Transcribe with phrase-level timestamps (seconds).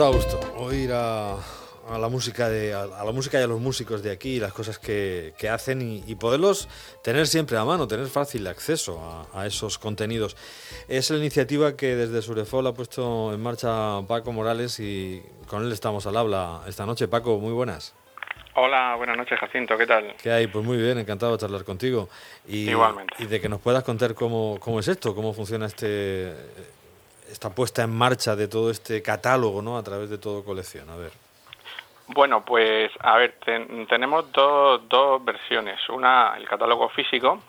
[0.00, 3.60] Da gusto oír a, a la música de a, a la música y a los
[3.60, 6.70] músicos de aquí las cosas que, que hacen y, y, poderlos
[7.04, 10.38] tener siempre a mano, tener fácil acceso a, a, esos contenidos.
[10.88, 15.70] Es la iniciativa que desde Surefol ha puesto en marcha Paco Morales y con él
[15.70, 17.06] estamos al habla esta noche.
[17.06, 17.94] Paco, muy buenas.
[18.54, 20.14] Hola, buenas noches Jacinto, ¿qué tal?
[20.22, 20.46] ¿Qué hay?
[20.46, 22.08] Pues muy bien, encantado de charlar contigo.
[22.48, 23.16] Y, Igualmente.
[23.18, 26.32] Y de que nos puedas contar cómo, cómo es esto, cómo funciona este
[27.30, 29.78] esta puesta en marcha de todo este catálogo, ¿no?
[29.78, 30.88] A través de todo colección.
[30.90, 31.12] A ver.
[32.08, 35.78] Bueno, pues a ver, ten, tenemos dos, dos versiones.
[35.88, 37.40] Una, el catálogo físico,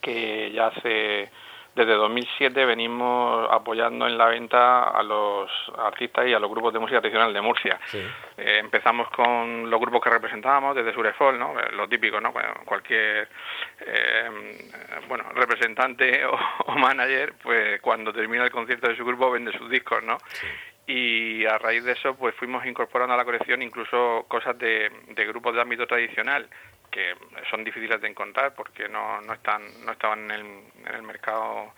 [0.00, 1.30] que ya hace
[1.78, 5.48] desde 2007 venimos apoyando en la venta a los
[5.78, 7.78] artistas y a los grupos de música tradicional de Murcia.
[7.86, 7.98] Sí.
[8.36, 11.58] Eh, empezamos con los grupos que representábamos desde Surefol, ¿no?
[11.58, 12.32] Eh, lo típico, ¿no?
[12.64, 13.28] cualquier
[13.80, 14.68] eh,
[15.06, 19.70] bueno representante o, o, manager, pues cuando termina el concierto de su grupo vende sus
[19.70, 20.18] discos, ¿no?
[20.26, 20.46] Sí.
[20.88, 25.26] Y a raíz de eso, pues fuimos incorporando a la colección incluso cosas de, de
[25.26, 26.48] grupos de ámbito tradicional
[26.98, 27.14] que
[27.48, 30.40] son difíciles de encontrar porque no, no están no estaban en el,
[30.86, 31.72] en el mercado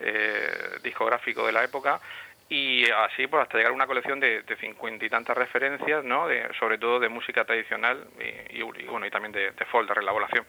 [0.00, 2.00] eh, discográfico de la época
[2.48, 6.52] y así pues hasta llegar a una colección de cincuenta y tantas referencias no de,
[6.58, 9.94] sobre todo de música tradicional y, y, y bueno y también de, de folk de
[9.94, 10.44] relaboración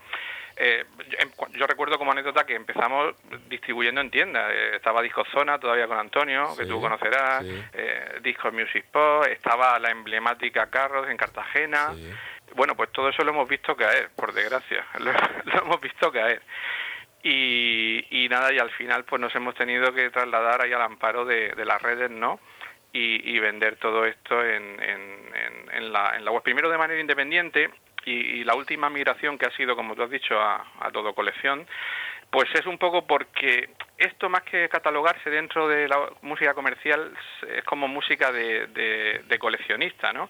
[0.58, 3.14] eh, yo, yo, recuerdo como anécdota que empezamos
[3.50, 4.50] distribuyendo en tiendas.
[4.54, 7.64] Eh, estaba Disco Zona todavía con Antonio, sí, que tú conocerás, sí.
[7.74, 11.94] eh, Disco Music Pop, estaba la emblemática Carros en Cartagena.
[11.94, 12.10] Sí.
[12.56, 14.86] Bueno, pues todo eso lo hemos visto caer, por desgracia.
[15.00, 15.12] Lo,
[15.62, 16.42] hemos visto caer.
[17.22, 21.54] Y, nada, y al final pues nos hemos tenido que trasladar ahí al amparo de,
[21.66, 22.40] las redes, ¿no?
[22.94, 26.44] Y, vender todo esto en, en, en, la, en la web.
[26.44, 27.70] Primero de manera independiente
[28.06, 31.68] y, la última migración que ha sido, como tú has dicho, a, todo colección,
[32.30, 37.12] pues es un poco porque esto más que catalogarse dentro de la música comercial
[37.50, 40.30] es como música de, de coleccionista, ¿no?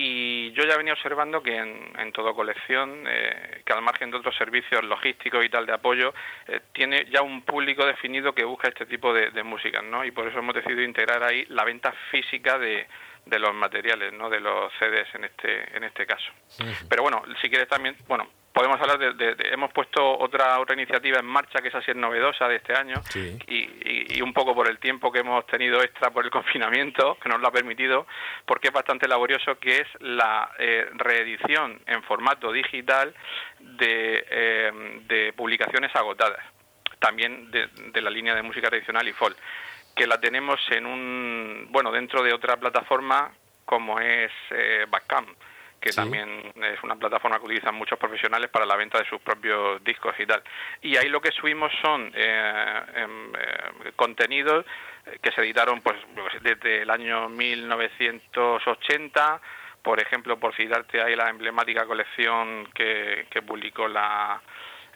[0.00, 4.18] Y yo ya venía observando que en, en todo colección, eh, que al margen de
[4.18, 6.14] otros servicios logísticos y tal de apoyo,
[6.46, 10.04] eh, tiene ya un público definido que busca este tipo de, de música, ¿no?
[10.04, 12.86] Y por eso hemos decidido integrar ahí la venta física de,
[13.26, 14.30] de los materiales, ¿no?
[14.30, 16.30] De los CDs en este en este caso.
[16.46, 16.64] Sí.
[16.88, 20.74] Pero bueno, si quieres también, bueno, podemos hablar de, de, de, hemos puesto otra otra
[20.74, 23.38] iniciativa en marcha que es así novedosa de este año sí.
[23.46, 27.16] y, y, y, un poco por el tiempo que hemos tenido extra por el confinamiento
[27.22, 28.08] que nos lo ha permitido
[28.44, 33.14] porque es bastante laborioso que es la eh, reedición en formato digital
[33.60, 34.72] de, eh,
[35.06, 36.44] de publicaciones agotadas
[36.98, 39.36] también de, de la línea de música tradicional y folk
[39.94, 43.30] que la tenemos en un bueno dentro de otra plataforma
[43.64, 45.28] como es eh, Bandcamp
[45.80, 45.96] que sí.
[45.96, 50.14] también es una plataforma que utilizan muchos profesionales para la venta de sus propios discos
[50.18, 50.42] y tal.
[50.82, 54.64] Y ahí lo que subimos son eh, eh, contenidos
[55.22, 55.96] que se editaron pues
[56.42, 59.40] desde el año 1980,
[59.82, 64.40] por ejemplo, por citarte ahí la emblemática colección que, que publicó la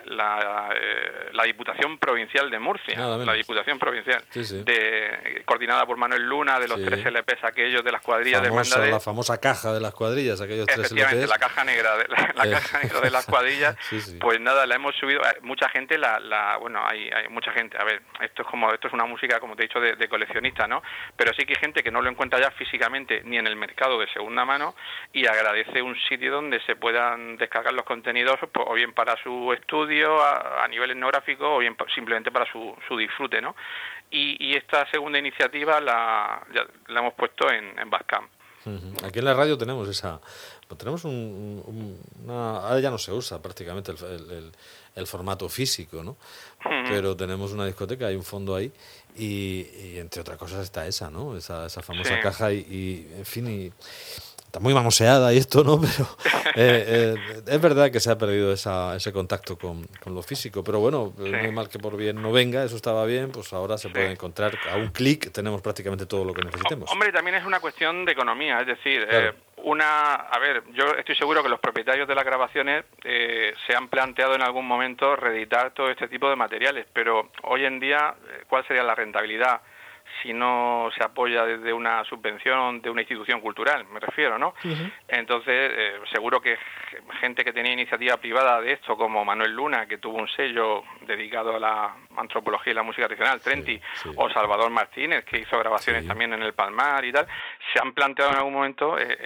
[0.06, 4.62] la, eh, la Diputación Provincial de Murcia, la Diputación Provincial, sí, sí.
[4.64, 6.86] De, coordinada por Manuel Luna, de los sí.
[6.86, 8.92] tres LPs aquellos de las cuadrillas Famosa, de hermandades.
[8.92, 11.28] La famosa caja de las cuadrillas, aquellos tres LPs.
[11.28, 13.76] la caja negra, de, la, la caja negra de las cuadrillas,
[14.20, 17.76] pues nada, la hemos subido, eh, mucha gente, la, la bueno, hay, hay, mucha gente,
[17.78, 20.08] a ver, esto es como, esto es una música, como te he dicho, de, de
[20.08, 20.82] coleccionista, ¿no?
[21.16, 23.98] Pero sí que hay gente que no lo encuentra ya físicamente ni en el mercado
[23.98, 24.74] de segunda mano
[25.12, 29.52] y agradece un sitio donde se puedan descargar los contenidos, pues, o bien para su
[29.52, 33.54] estudio, a, a, nivel etnográfico o bien simplemente para su, su disfrute, ¿no?
[34.10, 38.28] Y, y, esta segunda iniciativa la, ya, la hemos puesto en, en Bascamp.
[39.04, 40.20] Aquí en la radio tenemos esa,
[40.68, 43.98] pues tenemos un, un, una, ahora ya no se usa prácticamente el,
[44.30, 44.52] el,
[44.94, 46.12] el formato físico, ¿no?
[46.64, 46.88] Uh -huh.
[46.88, 48.70] Pero tenemos una discoteca, hay un fondo ahí
[49.16, 51.36] y, y, entre otras cosas está esa, ¿no?
[51.36, 52.20] Esa, esa famosa sí.
[52.20, 53.72] caja y, y, en fin, y
[54.52, 55.80] está muy manoseada y esto, ¿no?
[55.80, 56.04] Pero
[56.56, 60.62] eh, eh, es verdad que se ha perdido esa, ese contacto con, con, lo físico,
[60.62, 61.22] pero bueno, sí.
[61.22, 63.94] muy mal que por bien no venga, eso estaba bien, pues ahora se sí.
[63.94, 66.92] puede encontrar a un clic, tenemos prácticamente todo lo que necesitemos.
[66.92, 69.30] Hombre, también es una cuestión de economía, es decir, claro.
[69.30, 69.34] eh,
[69.64, 73.88] una, a ver, yo estoy seguro que los propietarios de las grabaciones eh, se han
[73.88, 78.44] planteado en algún momento reeditar todo este tipo de materiales, pero hoy en día, eh,
[78.48, 79.62] ¿cuál sería la rentabilidad?
[80.22, 84.54] Si no se apoya desde una subvención de una institución cultural, me refiero, ¿no?
[84.64, 84.92] Uh -huh.
[85.08, 86.56] Entonces, eh, seguro que
[87.20, 91.56] gente que tenía iniciativa privada de esto, como Manuel Luna, que tuvo un sello dedicado
[91.56, 94.10] a la antropología y la música tradicional, Trenti, sí, sí.
[94.16, 96.08] o Salvador Martínez, que hizo grabaciones sí.
[96.08, 97.26] también en el Palmar y tal,
[97.72, 99.16] se han planteado en algún momento eh,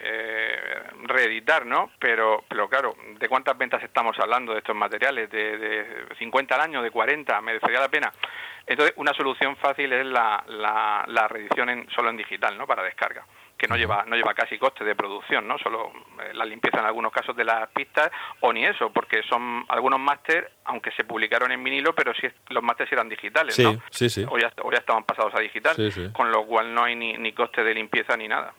[0.00, 1.90] eh, reeditar, ¿no?
[1.98, 5.30] Pero, pero claro, ¿de cuántas ventas estamos hablando de estos materiales?
[5.30, 6.82] ¿De, de 50 al año?
[6.82, 7.40] ¿De 40?
[7.40, 8.12] ¿Merecería la pena?
[8.66, 12.66] Entonces, una solución fácil es la, la, la reedición en, solo en digital, ¿no?
[12.66, 13.24] Para descarga
[13.64, 15.56] que no lleva no lleva casi coste de producción, ¿no?
[15.58, 15.90] Solo
[16.20, 19.98] eh, la limpieza en algunos casos de las pistas o ni eso, porque son algunos
[19.98, 23.80] máster, aunque se publicaron en vinilo, pero sí los másteres eran digitales, ¿no?
[23.90, 24.26] Sí, sí.
[24.28, 25.74] O ya, ya estaban pasados a digital,
[26.12, 28.52] con lo cual no hay ni, ni coste de limpieza ni nada.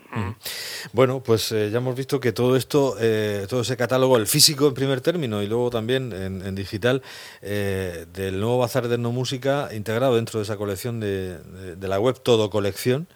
[0.93, 4.67] Bueno, pues eh, ya hemos visto que todo esto, eh, todo ese catálogo, el físico
[4.67, 7.03] en primer término y luego también en, digital,
[7.41, 12.49] del nuevo Bazar de Etnomúsica integrado dentro de esa colección de, de la web Todo
[12.49, 13.07] Colección,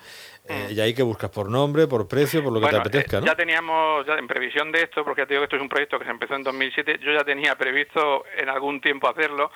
[0.49, 3.21] eh, y ahí que buscas por nombre, por precio, por lo que te apetezca, eh,
[3.21, 3.27] ¿no?
[3.27, 5.69] Ya teníamos, ya en previsión de esto, porque ya te digo que esto es un
[5.69, 9.51] proyecto que se empezó en 2007, yo ya tenía previsto en algún tiempo hacerlo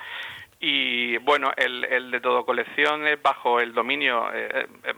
[0.60, 4.94] y bueno, el, el de todo colección es bajo el dominio eh, eh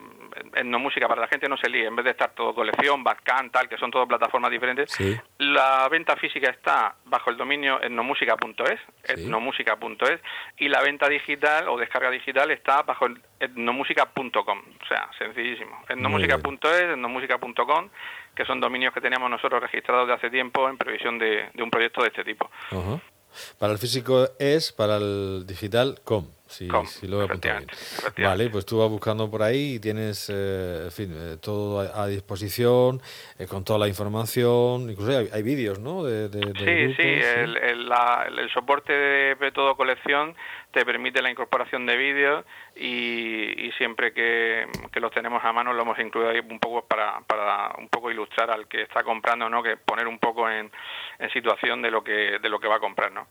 [0.64, 3.52] no música para la gente no se líe, en vez de estar todo colección, Bandcamp,
[3.52, 4.90] tal, que son todas plataformas diferentes,
[5.38, 10.20] la venta física está bajo el dominio etnomusica.es, etnomusica.es,
[10.58, 13.06] y la venta digital o descarga digital está bajo
[13.40, 15.82] etnomusica.com, o sea, sencillísimo.
[15.88, 17.88] Etnomusica.es, etnomusica.com,
[18.34, 22.02] que son dominios que teníamos nosotros registrados de hace tiempo en previsión de, un proyecto
[22.02, 22.50] de este tipo.
[23.58, 26.35] Para el físico es, para el digital com.
[26.46, 27.68] Sí, sí lo he apuntado bien.
[28.18, 32.06] Vale, pues tú vas buscando por ahí y tienes, eh, en fin, eh, todo a,
[32.06, 33.00] disposición,
[33.38, 36.04] eh, con toda la información, incluso hay, vídeos, ¿no?
[36.04, 37.92] De, sí, sí, El, el,
[38.38, 40.34] el, soporte de todo colección
[40.76, 42.44] te permite la incorporación de vídeos
[42.74, 46.84] y, y siempre que, que, los tenemos a mano lo hemos incluido ahí un poco
[46.86, 49.62] para, para un poco ilustrar al que está comprando, ¿no?
[49.62, 50.70] Que poner un poco en,
[51.18, 53.26] en situación de lo que de lo que va a comprar, ¿no?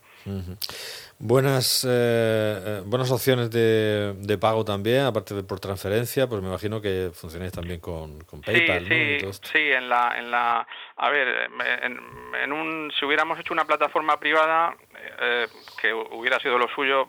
[1.20, 6.48] Buenas, eh, eh, buenas opciones de, de, pago también, aparte de por transferencia, pues me
[6.48, 9.32] imagino que funcionáis también con, con PayPal, sí, ¿no?
[9.32, 10.66] Sí, sí, en la, en la,
[10.96, 11.48] a ver,
[11.84, 11.98] en,
[12.42, 14.76] en, un, si hubiéramos hecho una plataforma privada,
[15.20, 15.46] eh,
[15.80, 17.06] que hubiera sido lo suyo,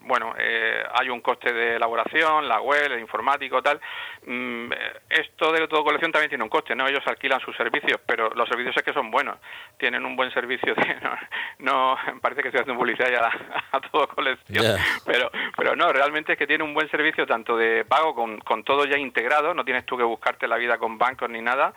[0.00, 3.80] bueno, eh, hay un coste de elaboración, la web, el informático, tal.
[4.26, 4.70] Mm,
[5.08, 6.86] esto de todo colección también tiene un coste, ¿no?
[6.86, 9.38] Ellos alquilan sus servicios, pero los servicios es que son buenos,
[9.78, 10.74] tienen un buen servicio.
[10.74, 10.96] De,
[11.58, 13.30] no, parece que estoy haciendo publicidad ya
[13.72, 17.84] a, todo colección, pero, pero no, realmente es que tiene un buen servicio tanto de
[17.84, 21.28] pago con, con todo ya integrado, no tienes tú que buscarte la vida con bancos
[21.30, 21.74] ni nada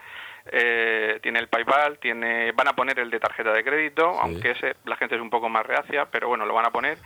[0.52, 4.76] eh, tiene el PayPal, tiene, van a poner el de tarjeta de crédito, aunque ese
[4.86, 6.98] la gente es un poco más reacia, pero bueno, lo van a poner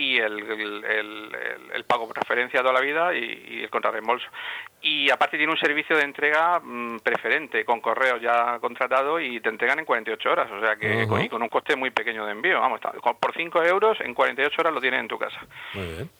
[0.00, 1.36] y el, el,
[1.74, 4.26] el, pago por transferencia toda la vida y, el contrarreembolso.
[4.80, 9.50] Y aparte tiene un servicio de entrega mm, preferente, con correo ya contratado y te
[9.50, 12.32] entregan en 48 horas, o sea que con, y con un coste muy pequeño de
[12.32, 12.60] envío.
[12.60, 12.80] Vamos,
[13.20, 15.38] por 5 euros en 48 horas lo tienes en tu casa.
[15.74, 16.10] Muy bien.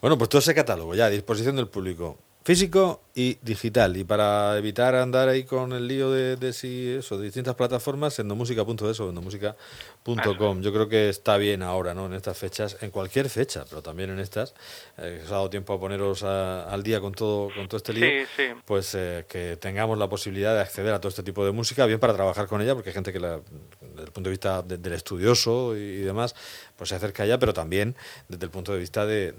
[0.00, 2.18] Bueno, pues todo ese catálogo ya a disposición del público
[2.50, 3.96] físico y digital.
[3.96, 8.18] Y para evitar andar ahí con el lío de, de si eso, de distintas plataformas,
[8.18, 10.60] endomusica.es o endomusica.com.
[10.60, 12.06] Yo creo que está bien ahora, ¿no?
[12.06, 14.54] En estas fechas, en cualquier fecha, pero también en estas,
[14.98, 18.26] eh, os ha dado tiempo a poneros al día con todo, con todo este lío,
[18.64, 22.00] pues eh, que tengamos la posibilidad de acceder a todo este tipo de música, bien
[22.00, 23.40] para trabajar con ella, porque hay gente que la,
[23.80, 26.34] desde el punto de vista del estudioso y, demás,
[26.80, 27.94] pues se acerca allá, pero también
[28.26, 29.34] desde el punto de vista de,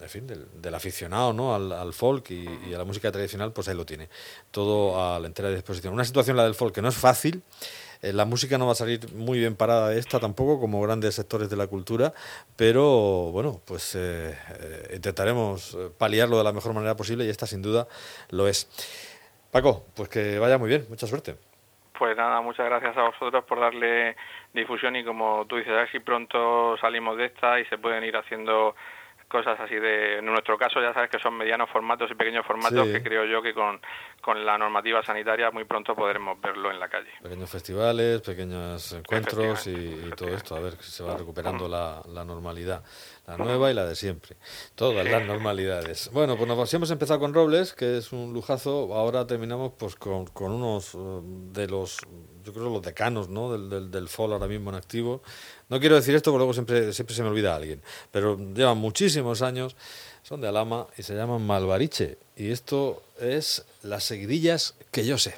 [0.00, 1.54] en fin, del, aficionado, ¿no?
[1.54, 4.08] Al, folk y, y a la música tradicional, pues ahí lo tiene.
[4.50, 5.92] Todo a la entera disposición.
[5.92, 7.42] Una situación, la del folk, que no es fácil.
[8.00, 11.14] Eh, la música no va a salir muy bien parada de esta tampoco, como grandes
[11.14, 12.14] sectores de la cultura,
[12.56, 17.60] pero bueno, pues eh, eh, intentaremos paliarlo de la mejor manera posible y esta sin
[17.60, 17.86] duda
[18.30, 18.66] lo es.
[19.50, 21.36] Paco, pues que vaya muy bien, mucha suerte.
[22.02, 24.16] Pues nada, muchas gracias a vosotros por darle
[24.52, 28.16] difusión y como tú dices, a si pronto salimos de esta y se pueden ir
[28.16, 28.74] haciendo
[29.32, 32.86] cosas así de, en nuestro caso ya sabes que son medianos formatos y pequeños formatos
[32.86, 33.80] que creo yo que con,
[34.20, 37.08] con, la normativa sanitaria muy pronto podremos verlo en la calle.
[37.22, 42.24] Pequeños festivales, pequeños encuentros y, todo esto, a ver si se va recuperando la, la
[42.24, 42.84] normalidad,
[43.26, 44.36] la nueva y la de siempre,
[44.74, 46.10] todas las normalidades.
[46.12, 50.26] Bueno, pues nos hemos empezado con Robles, que es un lujazo, ahora terminamos pues con,
[50.26, 50.98] con unos eh,
[51.52, 51.98] de los
[52.44, 53.52] yo creo los decanos ¿no?
[53.52, 55.22] del, del, del FOL ahora mismo en activo.
[55.68, 57.80] No quiero decir esto porque luego siempre, siempre se me olvida alguien,
[58.10, 59.76] pero llevan muchísimos años,
[60.22, 62.18] son de Alama y se llaman Malvariche.
[62.36, 65.34] Y esto es las seguidillas que yo sé.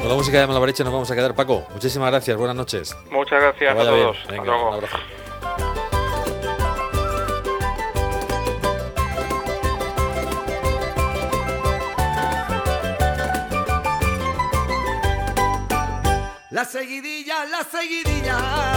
[0.00, 1.66] Con la música de Malabareche nos vamos a quedar, Paco.
[1.72, 2.96] Muchísimas gracias, buenas noches.
[3.10, 4.16] Muchas gracias a todos.
[4.16, 4.68] Hasta luego.
[4.68, 4.98] Un abrazo.
[16.50, 18.67] La seguidilla, la seguidilla.